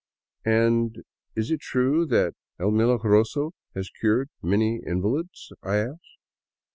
[0.43, 1.03] "And
[1.35, 5.51] is it true that El Milagroso has cured many invalids?
[5.55, 6.17] '^ I asked.